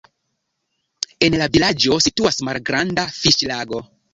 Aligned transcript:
En 1.27 1.35
la 1.43 1.49
vilaĝo 1.57 1.99
situas 2.07 2.43
malgranda 2.49 3.07
fiŝlago. 3.23 3.87